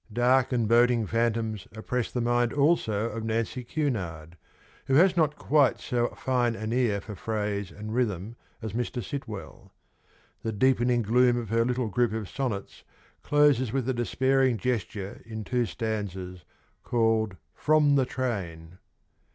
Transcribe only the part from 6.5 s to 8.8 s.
an ear for phrase and rhythm as